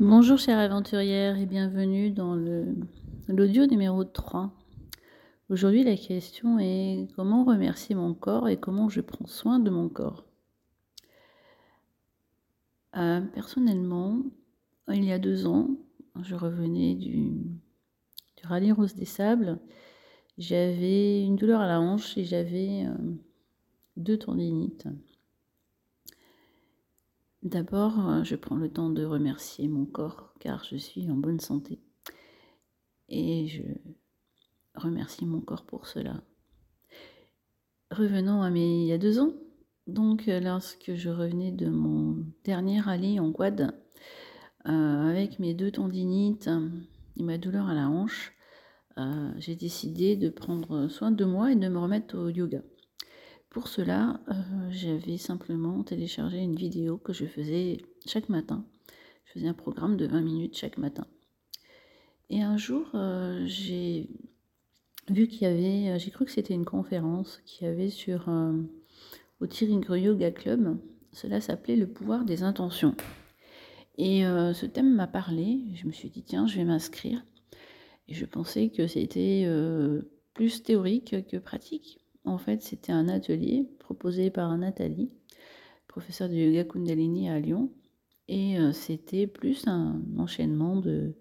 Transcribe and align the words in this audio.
Bonjour 0.00 0.38
chère 0.38 0.60
aventurière 0.60 1.36
et 1.38 1.46
bienvenue 1.46 2.12
dans 2.12 2.36
l'audio 3.26 3.66
numéro 3.66 4.04
3. 4.04 4.52
Aujourd'hui 5.50 5.82
la 5.82 5.96
question 5.96 6.60
est 6.60 7.08
comment 7.16 7.42
remercier 7.42 7.96
mon 7.96 8.14
corps 8.14 8.48
et 8.48 8.60
comment 8.60 8.88
je 8.88 9.00
prends 9.00 9.26
soin 9.26 9.58
de 9.58 9.70
mon 9.70 9.88
corps? 9.88 10.24
Euh, 12.96 13.22
personnellement, 13.34 14.22
il 14.86 15.04
y 15.04 15.10
a 15.10 15.18
deux 15.18 15.48
ans, 15.48 15.68
je 16.22 16.36
revenais 16.36 16.94
du, 16.94 17.32
rallye 18.44 18.70
Rose 18.70 18.94
des 18.94 19.04
Sables. 19.04 19.58
J'avais 20.38 21.24
une 21.24 21.34
douleur 21.34 21.60
à 21.60 21.66
la 21.66 21.80
hanche 21.80 22.16
et 22.16 22.22
j'avais 22.22 22.86
euh, 22.86 22.94
deux 23.96 24.16
tendinites. 24.16 24.86
D'abord, 27.48 28.10
euh, 28.10 28.24
je 28.24 28.36
prends 28.36 28.56
le 28.56 28.68
temps 28.68 28.90
de 28.90 29.06
remercier 29.06 29.68
mon 29.68 29.86
corps 29.86 30.34
car 30.38 30.64
je 30.64 30.76
suis 30.76 31.10
en 31.10 31.14
bonne 31.14 31.40
santé. 31.40 31.80
Et 33.08 33.46
je 33.48 33.62
remercie 34.74 35.24
mon 35.24 35.40
corps 35.40 35.64
pour 35.64 35.86
cela. 35.86 36.20
Revenons 37.90 38.42
à 38.42 38.50
mes 38.50 38.82
il 38.82 38.86
y 38.86 38.92
a 38.92 38.98
deux 38.98 39.18
ans. 39.18 39.32
Donc, 39.86 40.28
euh, 40.28 40.40
lorsque 40.40 40.94
je 40.94 41.08
revenais 41.08 41.50
de 41.50 41.70
mon 41.70 42.22
dernier 42.44 42.80
rallye 42.80 43.18
en 43.18 43.32
quad, 43.32 43.74
euh, 44.66 45.10
avec 45.10 45.38
mes 45.38 45.54
deux 45.54 45.70
tendinites 45.70 46.50
et 47.16 47.22
ma 47.22 47.38
douleur 47.38 47.68
à 47.68 47.74
la 47.74 47.88
hanche, 47.88 48.34
j'ai 49.38 49.54
décidé 49.54 50.16
de 50.16 50.28
prendre 50.28 50.88
soin 50.88 51.12
de 51.12 51.24
moi 51.24 51.52
et 51.52 51.56
de 51.56 51.68
me 51.68 51.78
remettre 51.78 52.18
au 52.18 52.28
yoga. 52.28 52.60
Pour 53.50 53.68
cela, 53.68 54.20
euh, 54.28 54.34
j'avais 54.70 55.16
simplement 55.16 55.82
téléchargé 55.82 56.38
une 56.38 56.54
vidéo 56.54 56.98
que 56.98 57.14
je 57.14 57.24
faisais 57.24 57.78
chaque 58.04 58.28
matin. 58.28 58.66
Je 59.24 59.32
faisais 59.32 59.48
un 59.48 59.54
programme 59.54 59.96
de 59.96 60.06
20 60.06 60.20
minutes 60.20 60.56
chaque 60.56 60.76
matin. 60.76 61.06
Et 62.28 62.42
un 62.42 62.58
jour, 62.58 62.90
euh, 62.94 63.42
j'ai 63.46 64.10
vu 65.08 65.28
qu'il 65.28 65.42
y 65.42 65.46
avait, 65.46 65.88
euh, 65.94 65.98
j'ai 65.98 66.10
cru 66.10 66.26
que 66.26 66.30
c'était 66.30 66.52
une 66.52 66.66
conférence 66.66 67.40
qu'il 67.46 67.66
y 67.66 67.70
avait 67.70 67.88
sur 67.88 68.28
au 69.40 69.46
Tiringre 69.46 69.96
Yoga 69.96 70.30
Club. 70.30 70.78
Cela 71.12 71.40
s'appelait 71.40 71.76
le 71.76 71.88
pouvoir 71.88 72.26
des 72.26 72.42
intentions. 72.42 72.94
Et 73.96 74.22
ce 74.22 74.66
thème 74.66 74.94
m'a 74.94 75.08
parlé. 75.08 75.60
Je 75.74 75.86
me 75.86 75.92
suis 75.92 76.10
dit 76.10 76.22
tiens, 76.22 76.46
je 76.46 76.56
vais 76.56 76.64
m'inscrire. 76.64 77.24
Et 78.06 78.14
je 78.14 78.26
pensais 78.26 78.68
que 78.68 78.86
c'était 78.86 79.48
plus 80.34 80.62
théorique 80.62 81.26
que 81.26 81.38
pratique. 81.38 81.98
En 82.28 82.36
fait, 82.36 82.62
c'était 82.62 82.92
un 82.92 83.08
atelier 83.08 83.66
proposé 83.78 84.30
par 84.30 84.56
Nathalie, 84.58 85.10
professeure 85.86 86.28
de 86.28 86.34
yoga 86.34 86.64
Kundalini 86.64 87.30
à 87.30 87.40
Lyon. 87.40 87.72
Et 88.28 88.58
euh, 88.58 88.72
c'était 88.72 89.26
plus 89.26 89.66
un 89.66 90.02
enchaînement 90.18 90.76
de, 90.76 91.14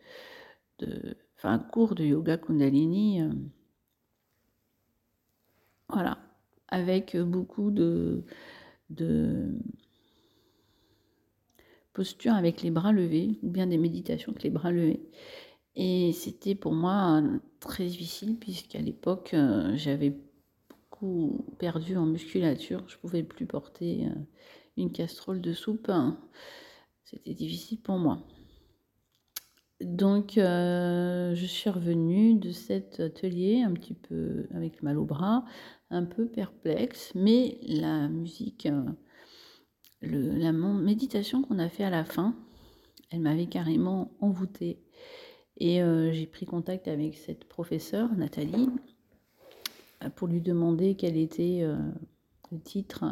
enfin, 1.38 1.54
un 1.54 1.60
cours 1.60 1.96
de 1.96 2.04
yoga 2.04 2.38
Kundalini. 2.38 3.22
Euh, 3.22 3.32
voilà, 5.88 6.18
avec 6.68 7.16
beaucoup 7.16 7.72
de, 7.72 8.26
de 8.90 9.58
postures 11.94 12.34
avec 12.34 12.62
les 12.64 12.70
bras 12.70 12.92
levés, 12.92 13.40
ou 13.44 13.50
bien 13.50 13.66
des 13.66 13.78
méditations 13.78 14.34
avec 14.34 14.44
les 14.44 14.50
bras 14.50 14.74
levés. 14.74 15.10
Et 15.78 16.12
c'était 16.12 16.56
pour 16.56 16.74
moi 16.74 17.24
très 17.62 17.86
difficile, 17.86 18.38
puisqu'à 18.38 18.82
l'époque, 18.82 19.34
euh, 19.34 19.72
j'avais 19.78 20.18
perdu 21.60 21.98
en 21.98 22.06
musculature. 22.06 22.84
Je 22.88 22.98
pouvais 22.98 23.24
plus 23.24 23.46
porter 23.46 24.06
euh, 24.06 24.16
une 24.78 24.92
casserole 24.92 25.42
de 25.42 25.54
soupe. 25.54 25.90
Hein. 25.90 26.20
C'était 27.04 27.34
difficile 27.34 27.82
pour 27.82 27.98
moi. 27.98 28.20
Donc, 29.80 30.38
euh, 30.38 31.36
je 31.36 31.46
suis 31.46 31.70
revenue 31.70 32.36
de 32.36 32.52
cet 32.52 33.00
atelier 33.00 33.62
un 33.62 33.74
petit 33.74 33.94
peu 33.94 34.48
avec 34.54 34.82
mal 34.82 34.98
au 34.98 35.06
bras, 35.06 35.46
un 35.92 36.04
peu 36.04 36.28
perplexe, 36.28 37.12
mais 37.14 37.60
la 37.62 38.08
musique, 38.08 38.66
euh, 38.66 38.92
la 40.02 40.52
méditation 40.52 41.44
qu'on 41.44 41.60
a 41.60 41.70
fait 41.70 41.84
à 41.84 41.92
la 41.92 42.06
fin, 42.06 42.36
elle 43.12 43.22
m'avait 43.22 43.46
carrément 43.46 44.12
envoûtée. 44.20 44.82
Et 45.60 45.80
j'ai 46.12 46.28
pris 46.28 46.46
contact 46.46 46.88
avec 46.88 47.16
cette 47.16 47.46
professeure, 47.46 48.16
Nathalie, 48.16 48.70
pour 50.16 50.28
lui 50.28 50.42
demander 50.42 50.96
quel 50.96 51.18
était 51.18 51.62
euh, 51.62 51.78
le 52.52 52.60
titre 52.60 53.06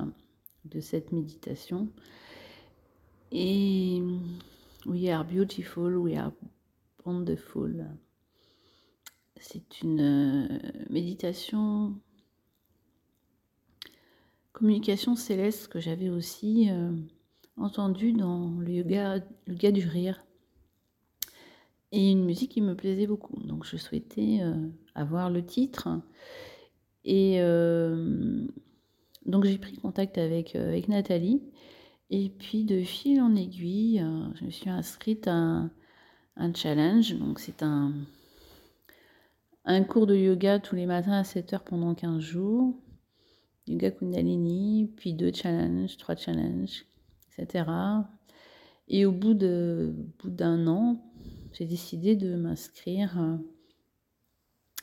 de 0.66 0.80
cette 0.80 1.12
méditation. 1.12 1.90
Et 3.32 4.02
We 4.86 5.10
are 5.10 5.26
beautiful, 5.26 5.98
we 5.98 6.16
are 6.16 6.32
wonderful. 7.06 7.86
C'est 9.38 9.82
une 9.82 10.00
euh, 10.00 10.60
méditation, 10.90 11.96
communication 14.54 15.16
céleste 15.16 15.68
que 15.68 15.80
j'avais 15.80 16.10
aussi 16.10 16.70
euh, 16.70 16.92
entendue 17.58 18.14
dans 18.14 18.52
le 18.60 18.72
yoga, 18.72 19.18
le 19.48 19.54
yoga 19.54 19.72
du 19.72 19.88
rire. 19.88 20.24
Et 21.92 22.12
une 22.12 22.26
musique 22.26 22.52
qui 22.52 22.62
me 22.62 22.76
plaisait 22.76 23.08
beaucoup. 23.08 23.42
Donc 23.44 23.66
je 23.66 23.78
souhaitais 23.78 24.42
avoir 24.96 25.30
le 25.30 25.46
titre 25.46 25.88
et 27.06 27.36
euh, 27.40 28.48
donc 29.26 29.46
j'ai 29.46 29.60
pris 29.60 29.78
contact 29.78 30.18
avec, 30.18 30.56
euh, 30.56 30.70
avec 30.70 30.88
Nathalie. 30.88 31.42
Et 32.10 32.30
puis 32.30 32.66
de 32.66 32.82
fil 32.82 33.22
en 33.22 33.36
aiguille, 33.36 34.02
euh, 34.02 34.28
je 34.36 34.46
me 34.46 34.50
suis 34.50 34.70
inscrite 34.70 35.28
à 35.28 35.70
un, 36.36 36.54
challenge. 36.54 37.16
Donc 37.18 37.40
c'est 37.40 37.64
un, 37.64 37.94
un 39.66 39.84
cours 39.84 40.08
de 40.08 40.16
yoga 40.16 40.60
tous 40.60 40.76
les 40.76 40.88
matins 40.88 41.20
à 41.20 41.24
7 41.24 41.54
heures 41.54 41.64
pendant 41.64 41.94
15 41.94 42.20
jours. 42.20 42.76
Yoga 43.68 43.90
Kundalini, 43.92 44.92
puis 44.96 45.14
deux 45.14 45.32
challenges, 45.34 45.98
trois 45.98 46.16
challenges, 46.16 46.86
etc. 47.38 47.66
Et 48.88 49.08
au 49.08 49.12
bout 49.12 49.34
d'un 49.34 50.68
an, 50.68 51.04
j'ai 51.54 51.66
décidé 51.66 52.16
de 52.16 52.36
m'inscrire 52.36 53.40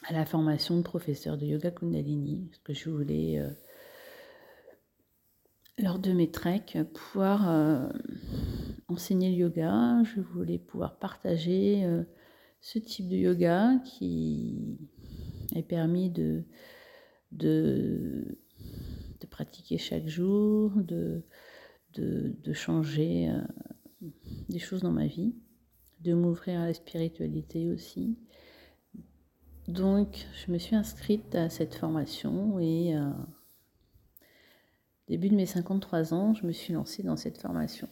à 0.04 0.12
la 0.12 0.24
formation 0.24 0.76
de 0.76 0.82
professeur 0.82 1.36
de 1.38 1.46
yoga 1.46 1.70
Kundalini, 1.70 2.48
parce 2.48 2.58
que 2.60 2.74
je 2.74 2.90
voulais, 2.90 3.38
euh, 3.38 3.50
lors 5.78 5.98
de 5.98 6.12
mes 6.12 6.30
treks, 6.30 6.78
pouvoir 6.92 7.48
euh, 7.48 7.88
enseigner 8.88 9.30
le 9.30 9.36
yoga, 9.36 10.02
je 10.04 10.20
voulais 10.20 10.58
pouvoir 10.58 10.98
partager 10.98 11.84
euh, 11.84 12.02
ce 12.60 12.78
type 12.78 13.08
de 13.08 13.16
yoga 13.16 13.78
qui 13.84 14.78
est 15.54 15.62
permis 15.62 16.10
de, 16.10 16.44
de, 17.30 18.38
de 19.20 19.26
pratiquer 19.26 19.78
chaque 19.78 20.08
jour, 20.08 20.72
de, 20.76 21.22
de, 21.94 22.34
de 22.42 22.52
changer 22.52 23.30
des 24.48 24.58
choses 24.58 24.82
dans 24.82 24.92
ma 24.92 25.06
vie, 25.06 25.34
de 26.00 26.14
m'ouvrir 26.14 26.60
à 26.60 26.66
la 26.66 26.74
spiritualité 26.74 27.68
aussi 27.68 28.16
donc, 29.68 30.26
je 30.34 30.50
me 30.50 30.58
suis 30.58 30.74
inscrite 30.74 31.34
à 31.34 31.48
cette 31.48 31.74
formation 31.74 32.58
et 32.58 32.96
euh, 32.96 33.10
début 35.08 35.28
de 35.28 35.36
mes 35.36 35.46
53 35.46 36.14
ans, 36.14 36.34
je 36.34 36.46
me 36.46 36.52
suis 36.52 36.72
lancée 36.72 37.02
dans 37.02 37.16
cette 37.16 37.38
formation. 37.38 37.88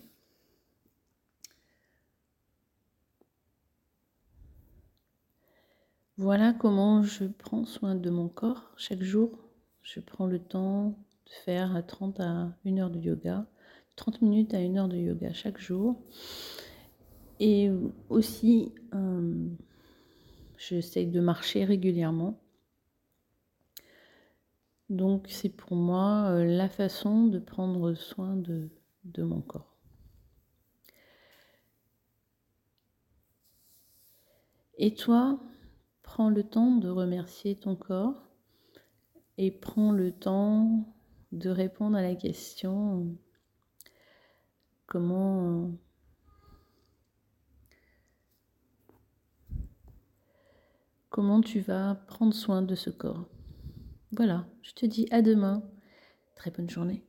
Voilà 6.16 6.53
comment 6.53 7.03
je 7.03 7.25
prends 7.25 7.64
soin 7.64 7.94
de 7.94 8.10
mon 8.10 8.28
corps 8.28 8.72
chaque 8.76 9.02
jour. 9.02 9.31
Je 9.82 10.00
prends 10.00 10.26
le 10.26 10.38
temps 10.38 10.88
de 11.25 11.31
faire 11.44 11.82
30 11.87 12.20
à 12.20 12.52
1 12.66 12.78
heure 12.78 12.91
de 12.91 12.98
yoga, 12.98 13.47
30 13.97 14.20
minutes 14.22 14.52
à 14.52 14.58
1 14.58 14.76
heure 14.76 14.88
de 14.88 14.97
yoga 14.97 15.32
chaque 15.32 15.58
jour. 15.58 15.97
Et 17.38 17.70
aussi, 18.11 18.75
euh, 18.93 19.49
J'essaie 20.60 21.06
de 21.06 21.20
marcher 21.20 21.64
régulièrement. 21.64 22.38
Donc 24.90 25.26
c'est 25.30 25.48
pour 25.48 25.74
moi 25.74 26.26
euh, 26.32 26.44
la 26.44 26.68
façon 26.68 27.28
de 27.28 27.38
prendre 27.38 27.94
soin 27.94 28.36
de, 28.36 28.68
de 29.04 29.22
mon 29.22 29.40
corps. 29.40 29.74
Et 34.76 34.92
toi, 34.94 35.40
prends 36.02 36.28
le 36.28 36.42
temps 36.42 36.76
de 36.76 36.90
remercier 36.90 37.56
ton 37.56 37.74
corps 37.74 38.28
et 39.38 39.50
prends 39.50 39.92
le 39.92 40.12
temps 40.12 40.94
de 41.32 41.48
répondre 41.48 41.96
à 41.96 42.02
la 42.02 42.14
question 42.16 43.16
comment 44.84 45.70
comment 51.20 51.43
tu 51.43 51.61
vas 51.61 51.96
prendre 52.06 52.32
soin 52.32 52.62
de 52.62 52.75
ce 52.75 52.88
corps. 52.88 53.28
Voilà, 54.12 54.46
je 54.62 54.72
te 54.72 54.87
dis 54.87 55.06
à 55.11 55.20
demain. 55.20 55.62
Très 56.34 56.50
bonne 56.50 56.70
journée. 56.70 57.05